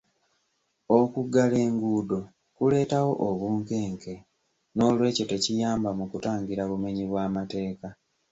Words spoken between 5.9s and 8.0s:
mu kutangira bumenyi bw'amateeka.